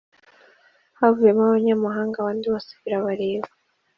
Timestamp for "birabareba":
2.81-3.49